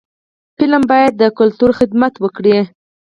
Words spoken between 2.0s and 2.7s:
وکړي